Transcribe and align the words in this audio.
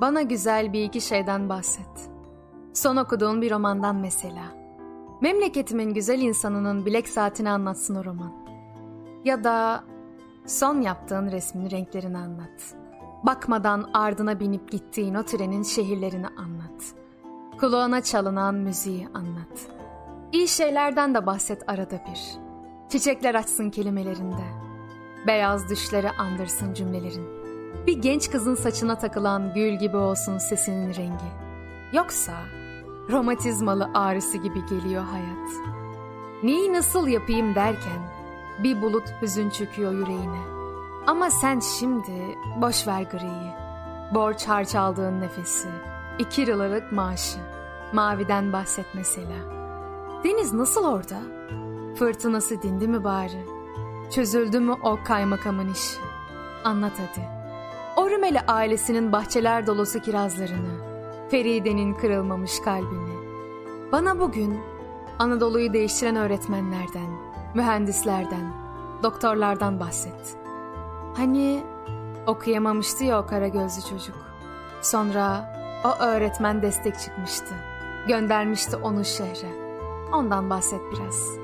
Bana 0.00 0.22
güzel 0.22 0.72
bir 0.72 0.84
iki 0.84 1.00
şeyden 1.00 1.48
bahset. 1.48 2.10
Son 2.72 2.96
okuduğun 2.96 3.42
bir 3.42 3.50
romandan 3.50 3.96
mesela. 3.96 4.44
Memleketimin 5.20 5.94
güzel 5.94 6.20
insanının 6.20 6.86
bilek 6.86 7.08
saatini 7.08 7.50
anlatsın 7.50 7.94
o 7.94 8.04
roman. 8.04 8.32
Ya 9.24 9.44
da 9.44 9.84
son 10.46 10.80
yaptığın 10.80 11.30
resmin 11.30 11.70
renklerini 11.70 12.18
anlat. 12.18 12.74
Bakmadan 13.22 13.90
ardına 13.94 14.40
binip 14.40 14.72
gittiğin 14.72 15.14
o 15.14 15.22
trenin 15.22 15.62
şehirlerini 15.62 16.26
anlat. 16.26 16.94
Kulağına 17.60 18.02
çalınan 18.02 18.54
müziği 18.54 19.08
anlat. 19.14 19.68
İyi 20.32 20.48
şeylerden 20.48 21.14
de 21.14 21.26
bahset 21.26 21.68
arada 21.68 22.00
bir. 22.10 22.38
Çiçekler 22.88 23.34
açsın 23.34 23.70
kelimelerinde. 23.70 24.44
Beyaz 25.26 25.70
düşleri 25.70 26.10
andırsın 26.10 26.74
cümlelerin. 26.74 27.45
Bir 27.86 28.02
genç 28.02 28.30
kızın 28.30 28.54
saçına 28.54 28.98
takılan 28.98 29.54
gül 29.54 29.78
gibi 29.78 29.96
olsun 29.96 30.38
sesinin 30.38 30.94
rengi. 30.94 31.30
Yoksa 31.92 32.32
romatizmalı 33.10 33.90
ağrısı 33.94 34.38
gibi 34.38 34.66
geliyor 34.66 35.04
hayat. 35.04 35.50
Neyi 36.42 36.72
nasıl 36.72 37.06
yapayım 37.06 37.54
derken 37.54 38.16
bir 38.62 38.82
bulut 38.82 39.22
hüzün 39.22 39.50
çöküyor 39.50 39.92
yüreğine. 39.92 40.40
Ama 41.06 41.30
sen 41.30 41.60
şimdi 41.60 42.38
boş 42.60 42.86
ver 42.86 43.02
griyi. 43.02 43.52
Borç 44.14 44.44
harç 44.44 44.74
aldığın 44.74 45.20
nefesi, 45.20 45.68
iki 46.18 46.46
liralık 46.46 46.92
maaşı, 46.92 47.38
maviden 47.92 48.52
bahset 48.52 48.86
mesela. 48.94 49.36
Deniz 50.24 50.52
nasıl 50.52 50.84
orada? 50.84 51.18
Fırtınası 51.98 52.62
dindi 52.62 52.88
mi 52.88 53.04
bari? 53.04 53.46
Çözüldü 54.10 54.60
mü 54.60 54.74
o 54.82 54.98
kaymakamın 55.04 55.72
işi? 55.72 55.98
Anlat 56.64 56.92
hadi. 56.92 57.35
O 57.96 58.10
Rümeli 58.10 58.40
ailesinin 58.40 59.12
bahçeler 59.12 59.66
dolusu 59.66 60.00
kirazlarını, 60.00 60.80
Feride'nin 61.30 61.94
kırılmamış 61.94 62.60
kalbini. 62.60 63.16
Bana 63.92 64.18
bugün 64.18 64.60
Anadolu'yu 65.18 65.72
değiştiren 65.72 66.16
öğretmenlerden, 66.16 67.10
mühendislerden, 67.54 68.52
doktorlardan 69.02 69.80
bahset. 69.80 70.36
Hani 71.16 71.62
okuyamamıştı 72.26 73.04
ya 73.04 73.22
o 73.22 73.26
kara 73.26 73.48
gözlü 73.48 73.82
çocuk. 73.82 74.16
Sonra 74.82 75.54
o 75.84 76.02
öğretmen 76.02 76.62
destek 76.62 76.98
çıkmıştı. 76.98 77.54
Göndermişti 78.08 78.76
onu 78.76 79.04
şehre. 79.04 79.48
Ondan 80.12 80.50
bahset 80.50 80.80
biraz. 80.92 81.38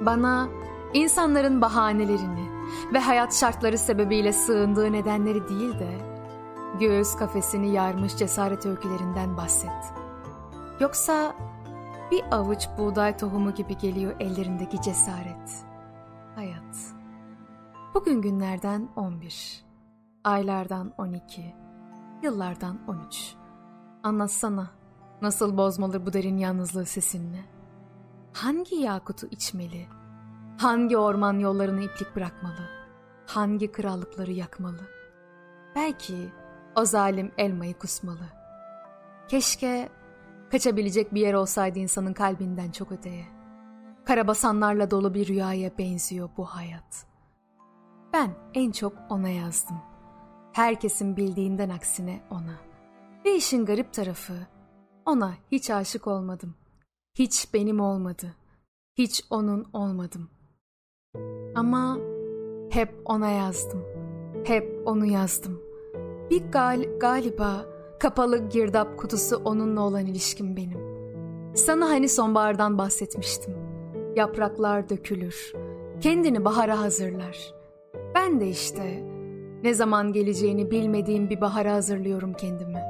Bana 0.00 0.48
insanların 0.94 1.60
bahanelerini 1.60 2.55
ve 2.92 2.98
hayat 2.98 3.34
şartları 3.34 3.78
sebebiyle 3.78 4.32
sığındığı 4.32 4.92
nedenleri 4.92 5.48
değil 5.48 5.78
de 5.78 6.16
göğüs 6.80 7.16
kafesini 7.16 7.72
yarmış 7.72 8.16
cesaret 8.16 8.66
öykülerinden 8.66 9.36
bahset. 9.36 9.92
Yoksa 10.80 11.34
bir 12.10 12.24
avuç 12.30 12.68
buğday 12.78 13.16
tohumu 13.16 13.54
gibi 13.54 13.78
geliyor 13.78 14.20
ellerindeki 14.20 14.82
cesaret. 14.82 15.64
Hayat. 16.34 16.76
Bugün 17.94 18.22
günlerden 18.22 18.88
11, 18.96 19.64
aylardan 20.24 20.92
12, 20.98 21.54
yıllardan 22.22 22.78
13. 22.88 23.34
Anlatsana 24.02 24.70
nasıl 25.22 25.56
bozmalı 25.56 26.06
bu 26.06 26.12
derin 26.12 26.38
yalnızlığı 26.38 26.86
sesinle? 26.86 27.44
Hangi 28.32 28.76
yakutu 28.76 29.26
içmeli? 29.30 29.86
Hangi 30.58 30.98
orman 30.98 31.38
yollarını 31.38 31.82
iplik 31.82 32.16
bırakmalı? 32.16 32.75
Hangi 33.26 33.72
krallıkları 33.72 34.32
yakmalı? 34.32 34.88
Belki 35.74 36.32
o 36.76 36.84
zalim 36.84 37.32
elmayı 37.38 37.74
kusmalı. 37.74 38.32
Keşke 39.28 39.88
kaçabilecek 40.50 41.14
bir 41.14 41.20
yer 41.20 41.34
olsaydı 41.34 41.78
insanın 41.78 42.12
kalbinden 42.12 42.70
çok 42.70 42.92
öteye. 42.92 43.24
Karabasanlarla 44.04 44.90
dolu 44.90 45.14
bir 45.14 45.28
rüyaya 45.28 45.78
benziyor 45.78 46.28
bu 46.36 46.44
hayat. 46.44 47.06
Ben 48.12 48.30
en 48.54 48.70
çok 48.70 48.92
ona 49.10 49.28
yazdım. 49.28 49.76
Herkesin 50.52 51.16
bildiğinden 51.16 51.68
aksine 51.68 52.22
ona. 52.30 52.54
Ve 53.24 53.36
işin 53.36 53.64
garip 53.64 53.92
tarafı 53.92 54.34
ona 55.06 55.34
hiç 55.52 55.70
aşık 55.70 56.06
olmadım. 56.06 56.54
Hiç 57.14 57.54
benim 57.54 57.80
olmadı. 57.80 58.34
Hiç 58.98 59.24
onun 59.30 59.66
olmadım. 59.72 60.30
Ama 61.54 61.98
hep 62.76 62.88
ona 63.04 63.30
yazdım. 63.30 63.84
Hep 64.44 64.82
onu 64.86 65.06
yazdım. 65.06 65.62
Bir 66.30 66.42
gal 66.52 66.84
galiba 67.00 67.66
kapalı 67.98 68.48
girdap 68.48 68.98
kutusu 68.98 69.36
onunla 69.44 69.80
olan 69.80 70.06
ilişkim 70.06 70.56
benim. 70.56 70.78
Sana 71.54 71.88
hani 71.88 72.08
sonbahardan 72.08 72.78
bahsetmiştim. 72.78 73.54
Yapraklar 74.16 74.88
dökülür. 74.88 75.52
Kendini 76.00 76.44
bahara 76.44 76.80
hazırlar. 76.80 77.54
Ben 78.14 78.40
de 78.40 78.48
işte 78.48 79.04
ne 79.62 79.74
zaman 79.74 80.12
geleceğini 80.12 80.70
bilmediğim 80.70 81.30
bir 81.30 81.40
bahara 81.40 81.72
hazırlıyorum 81.72 82.32
kendimi. 82.32 82.82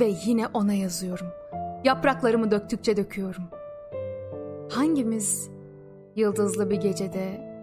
Ve 0.00 0.14
yine 0.26 0.46
ona 0.46 0.72
yazıyorum. 0.72 1.26
Yapraklarımı 1.84 2.50
döktükçe 2.50 2.96
döküyorum. 2.96 3.44
Hangimiz 4.70 5.50
yıldızlı 6.16 6.70
bir 6.70 6.76
gecede 6.76 7.53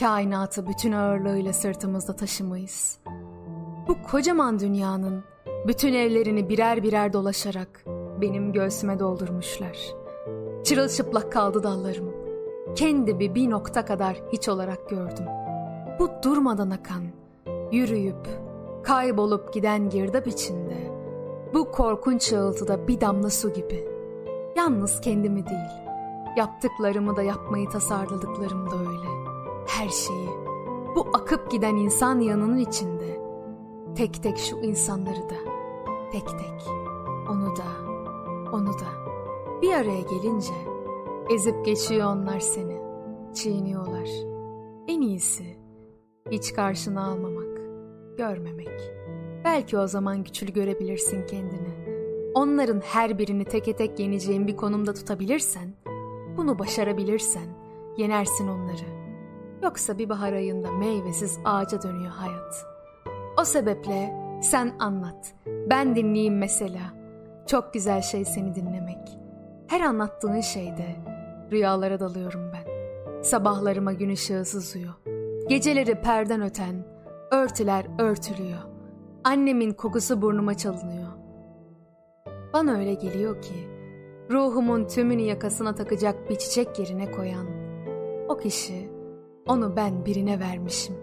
kainatı 0.00 0.66
bütün 0.66 0.92
ağırlığıyla 0.92 1.52
sırtımızda 1.52 2.16
taşımayız? 2.16 2.98
Bu 3.88 4.02
kocaman 4.10 4.60
dünyanın 4.60 5.24
bütün 5.66 5.92
evlerini 5.92 6.48
birer 6.48 6.82
birer 6.82 7.12
dolaşarak 7.12 7.84
benim 8.20 8.52
göğsüme 8.52 8.98
doldurmuşlar. 8.98 9.78
Çırılçıplak 10.64 11.32
kaldı 11.32 11.62
dallarım. 11.62 12.14
Kendimi 12.74 13.34
bir 13.34 13.50
nokta 13.50 13.84
kadar 13.84 14.16
hiç 14.32 14.48
olarak 14.48 14.88
gördüm. 14.88 15.26
Bu 15.98 16.10
durmadan 16.24 16.70
akan, 16.70 17.04
yürüyüp, 17.72 18.28
kaybolup 18.82 19.52
giden 19.52 19.90
girdap 19.90 20.26
içinde, 20.26 20.92
bu 21.54 21.70
korkunç 21.70 22.22
çığıltıda 22.22 22.88
bir 22.88 23.00
damla 23.00 23.30
su 23.30 23.52
gibi. 23.52 23.88
Yalnız 24.56 25.00
kendimi 25.00 25.46
değil, 25.46 25.88
yaptıklarımı 26.36 27.16
da 27.16 27.22
yapmayı 27.22 27.68
tasarladıklarım 27.68 28.70
da 28.70 28.76
öyle. 28.76 29.27
Her 29.68 29.88
şeyi, 29.88 30.28
bu 30.96 31.06
akıp 31.12 31.50
giden 31.50 31.76
insan 31.76 32.20
yanının 32.20 32.58
içinde, 32.58 33.20
tek 33.94 34.22
tek 34.22 34.38
şu 34.38 34.56
insanları 34.56 35.28
da, 35.30 35.36
tek 36.12 36.28
tek, 36.28 36.68
onu 37.30 37.56
da, 37.56 37.64
onu 38.52 38.72
da. 38.72 38.88
Bir 39.62 39.72
araya 39.72 40.00
gelince, 40.00 40.52
ezip 41.30 41.64
geçiyor 41.64 42.16
onlar 42.16 42.40
seni, 42.40 42.76
çiğniyorlar. 43.34 44.08
En 44.88 45.00
iyisi, 45.00 45.56
hiç 46.30 46.52
karşına 46.52 47.06
almamak, 47.06 47.60
görmemek. 48.18 48.80
Belki 49.44 49.78
o 49.78 49.86
zaman 49.86 50.24
güçlü 50.24 50.52
görebilirsin 50.52 51.26
kendini. 51.26 51.78
Onların 52.34 52.80
her 52.80 53.18
birini 53.18 53.44
teke 53.44 53.76
tek 53.76 54.00
yeneceğin 54.00 54.46
bir 54.46 54.56
konumda 54.56 54.94
tutabilirsen, 54.94 55.74
bunu 56.36 56.58
başarabilirsen 56.58 57.46
yenersin 57.96 58.48
onları. 58.48 58.97
Yoksa 59.62 59.98
bir 59.98 60.08
bahar 60.08 60.32
ayında 60.32 60.70
meyvesiz 60.70 61.38
ağaca 61.44 61.82
dönüyor 61.82 62.10
hayat. 62.10 62.66
O 63.40 63.44
sebeple 63.44 64.14
sen 64.42 64.72
anlat, 64.78 65.34
ben 65.46 65.96
dinleyeyim 65.96 66.38
mesela. 66.38 66.80
Çok 67.46 67.74
güzel 67.74 68.02
şey 68.02 68.24
seni 68.24 68.54
dinlemek. 68.54 69.18
Her 69.66 69.80
anlattığın 69.80 70.40
şeyde 70.40 70.96
rüyalara 71.52 72.00
dalıyorum 72.00 72.52
ben. 72.52 72.68
Sabahlarıma 73.22 73.92
gün 73.92 74.10
ışığı 74.10 74.44
sızıyor. 74.44 74.94
Geceleri 75.48 76.00
perden 76.00 76.42
öten, 76.42 76.84
örtüler 77.30 77.86
örtülüyor. 77.98 78.58
Annemin 79.24 79.72
kokusu 79.72 80.22
burnuma 80.22 80.56
çalınıyor. 80.56 81.08
Bana 82.52 82.78
öyle 82.78 82.94
geliyor 82.94 83.42
ki, 83.42 83.68
ruhumun 84.30 84.84
tümünü 84.84 85.22
yakasına 85.22 85.74
takacak 85.74 86.30
bir 86.30 86.36
çiçek 86.36 86.78
yerine 86.78 87.10
koyan, 87.10 87.46
o 88.28 88.36
kişi, 88.36 88.97
onu 89.48 89.76
ben 89.76 90.04
birine 90.06 90.40
vermişim. 90.40 90.94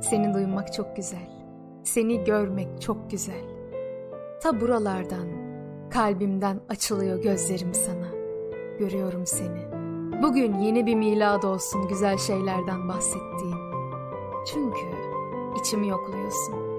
Seni 0.00 0.34
duymak 0.34 0.72
çok 0.72 0.96
güzel, 0.96 1.30
seni 1.82 2.24
görmek 2.24 2.82
çok 2.82 3.10
güzel. 3.10 3.44
Ta 4.42 4.60
buralardan, 4.60 5.28
kalbimden 5.90 6.60
açılıyor 6.68 7.22
gözlerim 7.22 7.74
sana. 7.74 8.08
Görüyorum 8.78 9.26
seni. 9.26 9.84
Bugün 10.22 10.54
yeni 10.54 10.86
bir 10.86 10.94
milad 10.94 11.42
olsun 11.42 11.88
güzel 11.88 12.18
şeylerden 12.18 12.88
bahsettiğim. 12.88 13.58
Çünkü 14.46 14.86
içimi 15.60 15.88
yokluyorsun. 15.88 16.73